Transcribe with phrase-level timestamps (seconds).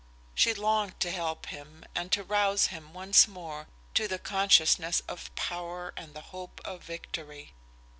[0.33, 5.29] She longed to help him and to rouse him once more to the consciousness of
[5.35, 7.53] power and the hope of victory.